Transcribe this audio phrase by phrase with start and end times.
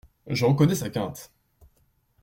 [0.27, 1.31] Je reconnais sa quinte.